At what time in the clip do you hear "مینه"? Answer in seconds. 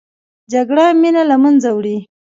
1.01-1.23